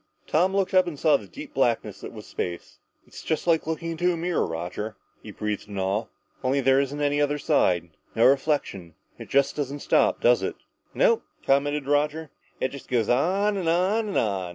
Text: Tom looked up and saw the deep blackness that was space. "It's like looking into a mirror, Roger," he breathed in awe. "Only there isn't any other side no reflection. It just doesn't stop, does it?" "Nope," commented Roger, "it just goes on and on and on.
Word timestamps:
Tom 0.25 0.55
looked 0.55 0.73
up 0.73 0.87
and 0.87 0.97
saw 0.97 1.15
the 1.15 1.27
deep 1.27 1.53
blackness 1.53 2.01
that 2.01 2.11
was 2.11 2.25
space. 2.25 2.79
"It's 3.05 3.45
like 3.45 3.67
looking 3.67 3.91
into 3.91 4.11
a 4.11 4.17
mirror, 4.17 4.47
Roger," 4.47 4.95
he 5.21 5.29
breathed 5.29 5.67
in 5.67 5.77
awe. 5.77 6.07
"Only 6.43 6.59
there 6.59 6.79
isn't 6.79 6.99
any 6.99 7.21
other 7.21 7.37
side 7.37 7.91
no 8.15 8.25
reflection. 8.25 8.95
It 9.19 9.29
just 9.29 9.55
doesn't 9.55 9.81
stop, 9.81 10.19
does 10.19 10.41
it?" 10.41 10.55
"Nope," 10.95 11.21
commented 11.45 11.85
Roger, 11.85 12.31
"it 12.59 12.69
just 12.69 12.87
goes 12.89 13.09
on 13.09 13.57
and 13.57 13.69
on 13.69 14.07
and 14.07 14.17
on. 14.17 14.49